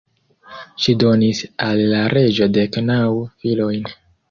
[0.85, 2.99] Ŝi donis al la reĝo dek naŭ
[3.45, 3.89] filojn.